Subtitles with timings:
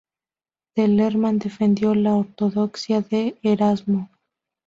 [0.75, 4.09] De Lerma defendió la ortodoxia de Erasmo.